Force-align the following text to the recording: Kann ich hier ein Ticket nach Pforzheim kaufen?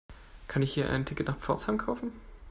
Kann 0.47 0.63
ich 0.63 0.73
hier 0.73 0.89
ein 0.89 1.05
Ticket 1.05 1.27
nach 1.27 1.37
Pforzheim 1.37 1.77
kaufen? 1.77 2.11